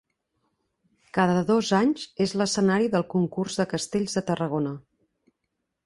[1.17, 4.77] Cada dos anys és l'escenari del Concurs de Castells de Tarragona.